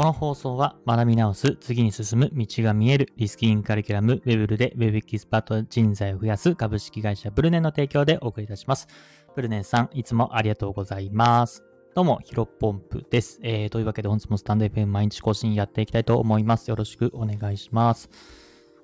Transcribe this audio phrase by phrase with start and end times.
[0.00, 8.88] この放送は学び直す、次に進む、道が見える、リスキリングカリキュラム、ウェブルで Web エキスパート人材を増やす株式会社ブルネンの提供でお送りいたします。
[9.36, 11.62] ブルネンさん、いつもありがとうございます。
[11.94, 13.40] どうも、ヒロポンプです。
[13.42, 16.70] えー、というわけで本日もスタンド FM 毎日更新やっていきたいと思います。
[16.70, 18.08] よろしくお願いします。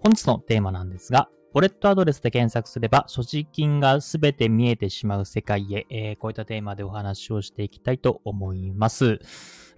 [0.02, 9.20] 本日のテーマなんですが、ウォレットアドレスで検索すれば、所持金がすべて見えてしまう世界へ、えー、こういったテーマでお話をしていきたいと思います。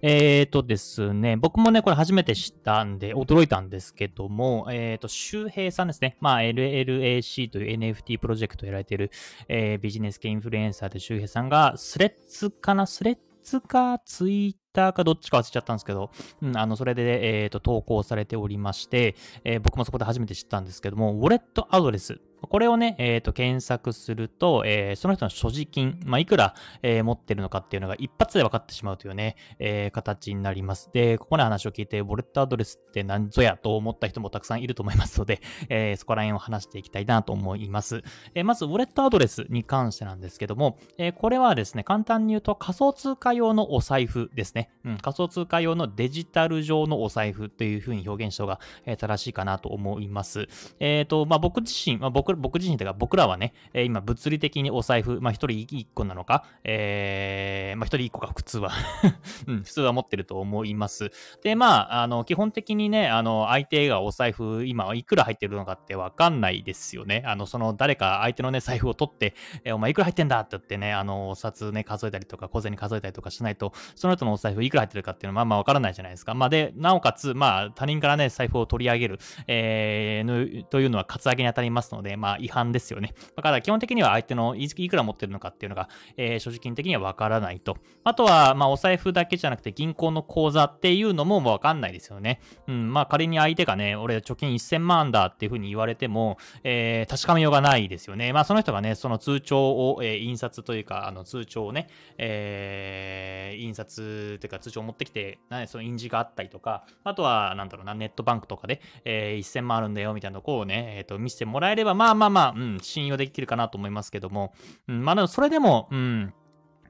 [0.01, 6.17] えーとですね、僕もね、これ初めて知ったんで、驚いたんですけども、えーと、周平さんですね。
[6.19, 9.09] まあ、LLAC という NFT プロジェクトをやられている、
[9.47, 12.87] えー、ビジネス系インフルエンサーで周平さんが、スレッズかな？
[12.87, 30.89] スレッズかツイターかどっちか忘れちゃったんですけど、うん、あの、それで、えっ、ー、と、投稿されておりまして、えー、僕もそこで初めて知ったんですけども、ウォレットアドレス、これをね、えっ、ー、と、検索すると、えー、その人の所持金、まあ、いくら、えー、持ってるのかっていうのが一発で分かってしまうというね、え、形になります。
[30.93, 38.03] で、ここで話を聞いて、ウォレットアドレスって何ぞやと思った人もたくさんいると思いますので、え、そこら辺を話していきたいなと思います。
[38.33, 44.71] え、まず、ウォレットアドレスに関してなんですけども、え、これはですね、簡単に言うと仮想通貨用のお財布ですね。
[44.85, 50.47] うん、仮想通貨用のデジタル上のお財布というふうに表現した方が、え、正しいかなと思います。
[50.79, 58.71] えっ、と、まあ、僕自身、まあ、僕、僕自身というか僕らはね、えー、今物理的にお財布、まあ一人一個なのか、えー、まあ一人一個か普通は
[59.47, 61.11] うん、普通は持ってると思います。
[61.43, 67.23] で、まあ、あの、基本的にね、あの、相手がお財布、今いくら入ってるのかってわかんないですよね。
[67.25, 76.33] あの、その誰か相手のね、財布を取って、えー、お前いくら入ってんだって言ってね、あの、お札ね、数えたりとか、小銭数えたりとかしないと、その人のお財布いくら入ってるかっていうのは、まあまあわからないじゃないですか。
[76.33, 83.13] まあで、なおかつ、まあ他人からね、財布を取り上げる、えー、というのは、カツアゲに当たりますので、まあ違反ですよね。
[83.35, 87.77] だから基本的には相手のいくら持ってるのかっていうのが、えー、所持金的にはわからないと。
[88.03, 92.41] あとは、まあ、お財布だけじゃなくて銀行の口座っていうのもわかんないですよね。
[92.67, 98.33] うん、まあ、仮に相手がね、俺貯金1000万だっていうふうに言われても、えー、確かめようがないですよね。
[98.33, 101.87] まあ、その人がね、その通帳を、えー、印刷というか、あの通帳をね、
[102.17, 114.53] えー、印刷というか通帳を持ってきて、何その印字があったりとか、あとは、なんだろうな、ネットバンクとかで、えー、1000万あるんだよみたいなとこをね、えっ、ー、と、見せてもらえれば、まあまあまあまあ、うん、信用できるかなと思いますけども、
[114.87, 116.33] うん、まあでもそれでも、うん、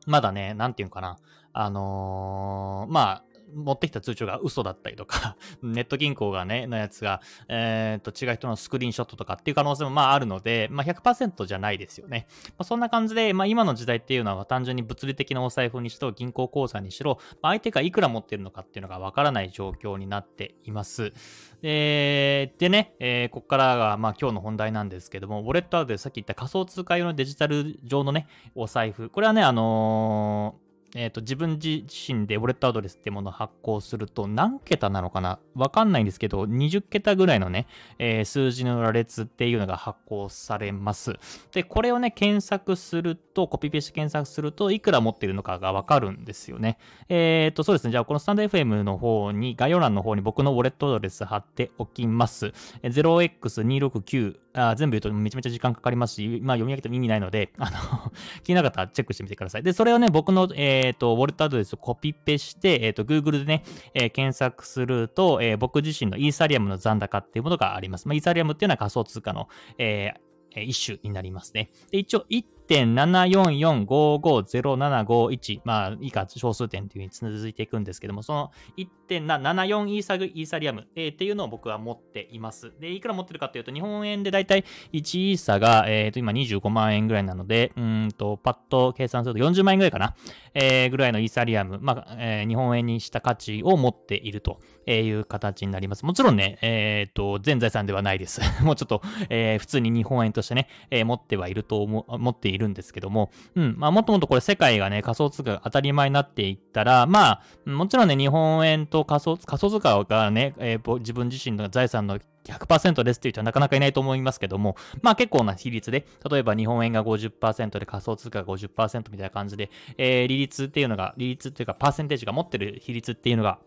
[0.06, 1.18] まだね、なんていうかな、
[1.54, 12.28] あのー、まあ、持ってきた通帳が嘘だったりとか、 ネット銀行がね、のやつが、えー、と、違う人のスクリーンショットとかっていう可能性もまああるので、まあ100%じゃないですよね。
[12.50, 21.14] まあ、そんな感じで、まあ今の時代っていうのは単純に物理的なお財布にしろ、銀行口座にしろ、まあ、相手がいくら持ってるのかっていうのがわからない状況になっています。
[21.62, 29.10] えー、でね、えー、ここからが、まあ今日の本題なんですけども、ウォレットアウトでさっき言った仮想通貨用のデジタル上のね、お財布。
[29.10, 35.40] これはね、あのーえっ、ー、と、自分自身でウォレットアドレスってものを発行すると何桁なのかな？
[35.56, 37.68] わかんないんですけど、20桁ぐらいのね、
[38.00, 41.16] えー、数字の羅列っていうのが発行されます。
[41.52, 46.78] で、これをね、検索すると、コピペして検索すると、いくら持ってるのかがわかるんですよね。
[47.08, 47.92] えっ、ー、と、そうですね。
[47.92, 52.54] じゃあ、このスタンド FM の方に、概要欄の方に僕のウォレットアドレス貼っておきます。
[52.84, 58.12] 0x269 あ全部言うとめちゃめちゃ時間かかりますし、まあ読み上げても意味ないので、 あの
[58.44, 59.64] 気になかったらチェックしてみてください。
[59.64, 68.08] で、それをね、僕の、えっ、ー、と、ウォレットアドレスをコピペして、えっ、ー、と、Google でね、えー、検索すると、え僕自身のイーサリアムの残高っていうものがあります。
[68.08, 70.14] まあ、イーサリアムっていうのは仮想通貨の、え
[70.56, 71.70] 一種になりますね。
[71.92, 72.26] で、一応、
[72.70, 82.74] 1.744550751まあ、以下小数点という風に続いていくんですけども、その1.74イーサグイーサリアム、えー、っていうのを僕は持っています。
[82.80, 84.64] で、いくら持ってるかというと、日本円でだいたい
[84.94, 90.16] 1イーサが、えー、と今25万円ぐらいなので、うんと、パッと計算すると40万円ぐらいかな、
[90.54, 96.06] えー、ぐらいのイーサリアム、まあ、えー、日本円にした価値を持っているという形になります。
[96.06, 98.42] もちろんね、えっ、ー、と、全財産ではないです。
[98.64, 123.60] もうちょっと、えー、普通に日本円としてね、えー、持ってはいると思、持っているるんですけども、うん、まあ、もっともっとこれ世界がね、仮想通貨が当たり前になっていったら、まあ、もちろんね、日本円と仮想仮想通貨がね、えー、自分自身の財産の100%ですっていう人はなかなかいないと思いますけども、まあ結構な比率で、例えば日本円が50%で仮想通貨が50%みたいな感じで、えー、利率っていうのが、利率っていうかパーセンテージが持ってる比率っていうのが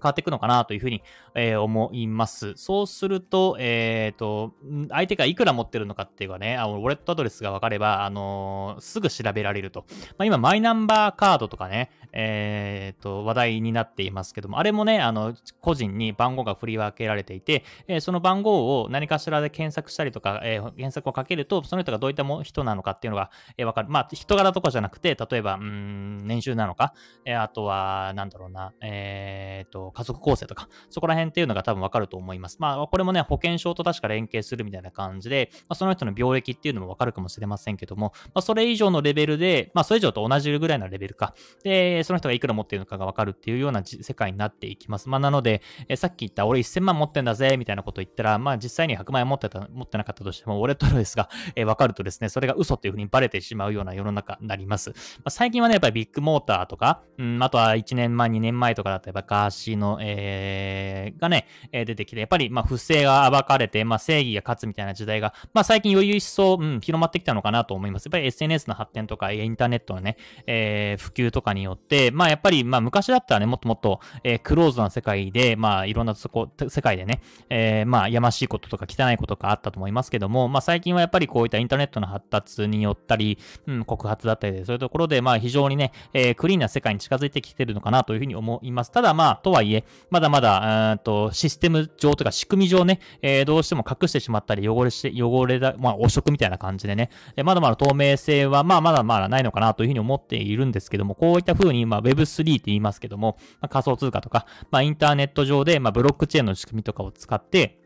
[0.00, 1.02] 変わっていくのかなというふうに、
[1.34, 2.54] えー、思います。
[2.56, 4.54] そうすると、えっ、ー、と、
[4.90, 9.84] 相手がいくら持ってるのかっていうかね、あのウォレットアドレスが分かれば、あのー、すぐ調べられると。
[10.16, 23.88] まあ、今、マイナンバーカードとかね、えっ、と、話題になっていますけども、あれもね、あの、個人に番号が振り分けられていて、えその番号を何かしらで検索したりとか、え検索をかけると、その人がどういった人なのかっていうのが、え分かる。
[23.88, 26.94] まあ、人柄とかじゃなくて、例えば、うん、年収なのか、
[27.24, 32.56] えあとは、なんだろうな、えっ、と、家族構成とか、そこら辺っていうのが多分わかると思います。
[32.60, 41.34] まあ、これもね、保険証と確か連携するみたいな感じで、まあ、その人の病歴っていうのもわかるかもしれませんけども、まあ、それ以上のレベルで、まあ、それ以上と同じぐらいのレベルか。
[41.62, 45.08] でで、その人がいくら持っているのかがわかるっていうような世界になっていきます。
[45.08, 54.90] まあ、なので、えさっき言った俺1000万持ってんだぜ、みたいなこと言ったら、まあ、実際に100万円持ってた、持ってなかったとしても、俺とですが、え、わかるとですね、それが嘘っていうふうにバレてしまうような世の中になります。
[54.90, 54.94] ま
[55.26, 68.06] あ、最近はね、やっぱりビッグモーターとか、うん、あとは1年前、2年前とかだったら、やっぱガーシーの、えー、がね、え、出てきて、やっぱり、まあ、不正が暴かれて、まあ、正義が勝つみたいな時代が、まあ、最近余裕一層、うん、広まってきたのかなと思います。
[68.06, 70.16] やっぱり SNS の発展とか、インターネットのね、
[70.46, 77.20] えー、普及とかによって、まあ、やっぱり、まあ、昔だったらね、もっともっと、えー、クローズな世界で、まあ、いろんなそこ、世界でね、
[77.50, 88.90] えー、まあ、やましいこととか汚いことがあったと思いますけども、まあ、最近はやっぱりこういったインターネットの発達によったり、うん、告発だったりで、そういうところで、まあ、非常にね、えー、クリーンな世界に近づいてきてるのかなというふうに思います。
[88.90, 107.78] ただ、まあ、とはいえ、まだまだ、うんと、システム上とか仕組み上ね、えー、どうしても隠してしまったり、汚れして、汚れだ、まあ、汚職みたいな感じでね、えー、まだまだ透明性は、まあ、まだまだないのかなというふうに思っているんですけども、こういった風に、今、Web3 って言いますけども、まあ、仮想通貨とか、まあ、インターネット上で、まあ、ブロックチェーンの仕組みとかを使って、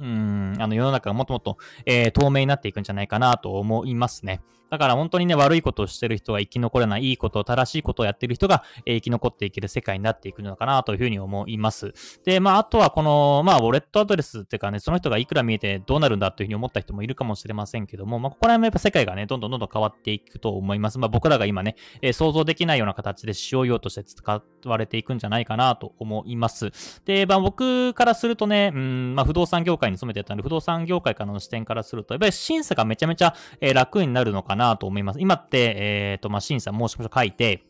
[0.00, 4.40] うん、あの世の中がもっともっと、えー、透明になっていくんじゃないかなと思いますね。
[4.70, 11.92] だから本当にね、悪いことをしてる人が生き残れない、いいこと、正しいことをやってる人が、えー、生き残っていける世界になっていくのかなというふうに思います。
[12.24, 20.98] で、まあ、あとはこの、まあ、ウォレットアドレスっていうかね、その人がいくら見えてどうなるんだというふうに思った人もいるかもしれませんけども、まあ、ここら辺もやっぱ世界がね、どんどんどんどん変わっていくと思います。
[20.98, 26.70] まあ、僕らが今ね、えー、想像できないような形で使用用として使われていくんじゃないかなと思います。
[27.04, 35.20] で、まあ、僕からするとね、うん、まあ、不動産業界に勤めてたので、不動産業界からの視点からすると、やっぱり審査がめちゃめちゃ、え楽になるのかななと思います。
[35.20, 37.64] 今って、えっ、ー、と、まあ、審査申し込み書書いて、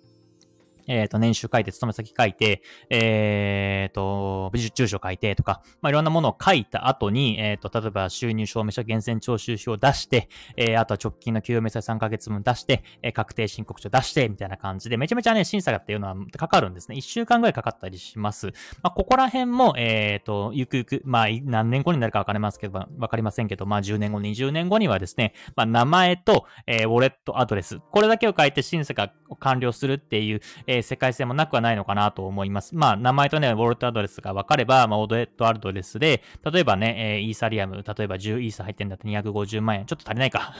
[0.89, 16.97] えっ、と、年収書いて、勤め先書いて、えっ、ー、と、住所書いてとか、まあ、いろんなものを書いた後に、えっ、ー、と、例えば収入証明書、源泉徴収票を出して、えー、あとは直近の給与明細3ヶ月分出して、えー、確定申告書出して、みたいな感じで、めちゃめちゃね、審査がっていうのはかかるんですね。
[16.97, 18.47] 1週間ぐらいかかったりします。
[18.83, 32.75] まあ、ここら辺も、えっ、と、ゆくゆく、まあ、何年後になるかわかりますけど、わかりませんけど、まあ、10年後、20年後にはですね、まあ、名前と、えー、ウォレットアドレス、これだけを書いて審査が完了するっていう、えー、世界線もなくはないのかなと思います。
[32.75, 39.87] まあ、名前とね、ウォレットアドレスが分かれば、まあ、オードエットアドレスで、例えばね、えー、イーサリアム、例えば10イーサ入ってんだって250万円。
[39.87, 40.55] ちょっと足りないか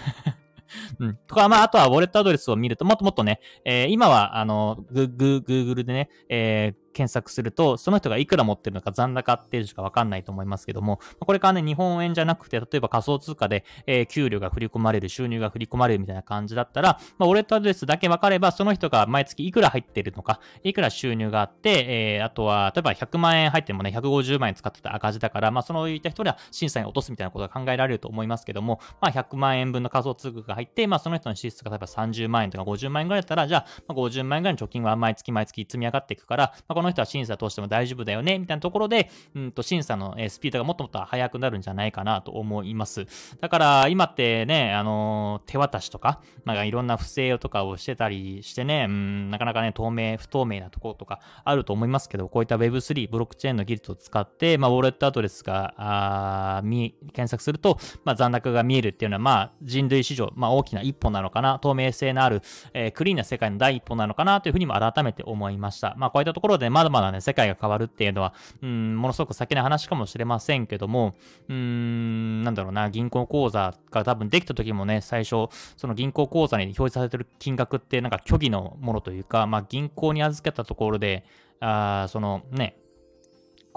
[0.99, 1.17] うん。
[1.27, 43.07] とか、まあ、あとはウォレットアドレスを見ると、もっともっとね、えー、今は、あの、ググ、グーグルでね、えー、検索すると、その人がいくら持ってるのか残高っていうしかわかんないと思いますけども、これからね、日本円じゃなくて、例えば仮想通貨で、えー、給料が振り込まれる、収入が振り込まれるみたいな感じだったら、まあ、ウォレットアドレスだけわかれば、その人が毎月いくら入ってるのか、いくら収入があって、えー、あとは、例えば100万円入ってもね、150万円使ってた赤字だから、まあ、そのいった人には審査に落とすみたいなことが考えられると思いますけども、まあ、100万円分の仮想通貨が入って、まあ、その人の支出が例えば30万円とか50万円ぐらいだったら、じゃあ、まあ、50万円ぐらいの貯金は毎月毎月積み上がっていくから、まあ、このの人は審査通しても大丈夫だよね、みたいなところで、うんと、審査のスピードがもっともっと速くなるんじゃないかなと思います。
[43.41, 62.43] だから、今ってね、あの、手渡しとか、なんかいろんな不正とかをしてたりしてね、うん、なかなかね、透明、不透明なところとかあると思いますけど、こういった Web3、ブロックチェーンの技術を使って、まあ、ウォレットアドレスが、あ見、検索すると、まあ、残高が見えるっていうのは、まあ、人類史上、まあ、大きな一歩なのかな、透明性のある、
[62.75, 65.95] えー、クリーンな世界の第一歩なのかなというふうにも改めて思いました。
[65.97, 71.15] まあ、こういったところでまだまだね、世界が変わるっていうのは、うん、ものすごく先の話かもしれませんけども、
[71.49, 81.25] うん、なんだろうな、銀行口座が多分できた時もね、最初、その銀行口座に表示されてる金額ってなんか虚偽のものというか、まあ銀行に預けたところで、
[81.61, 82.77] あそのね、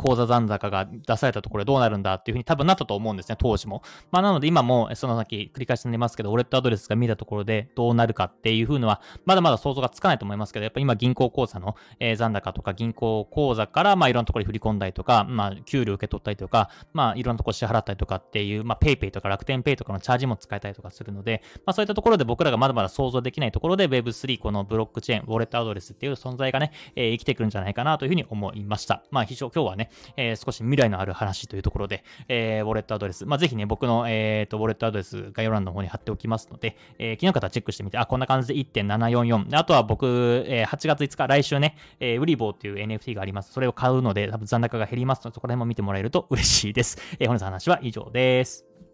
[0.02, 3.84] 口座残高が出されたところでどうなるんだっていうふうに多分なったと思うんですね、当時も。
[4.10, 29.04] まあなので今も、その先繰り返しになりますけど、ウォレットアドレスが見たところでどうなるかっていうふうのは、まだまだ想像がつかないと思いますけど、やっぱ今銀行口座の、え、残高とか銀行口座から、まあいろんなところに振り込んだりとか、まあ給料受け取ったりとか、まあいろんなところ支払ったりとかっていう、まあ PayPay とか楽天 Pay とかのチャージも使えたりとかするので、まあそういったところで僕らがまだまだ想像できないところで Web3 このブロックチェーン、ウォレットアドレスっていう存在がね、えー、生きてくるんじゃないかなというふうに思いました。
[29.12, 39.58] まあ非常、今日はね、えー、少し未来のある話というところで、えー、ウォレットアドレス、まあ、ぜひね、僕の、えー、と、ウォレットアドレス概要欄の方に貼っておきますので、えー、気の方チェックしてみて、あ、こんな感じで1.744。
[39.58, 40.06] あとは僕、
[40.48, 43.52] えー、8月5日、来週ね、えー、ウリボーっていう NFT があります。
[43.52, 46.98] それを買うので、多分残高が減りますので、そこら辺も見てもらえると嬉しいです。
[47.20, 48.91] えー、本日の話は以上です。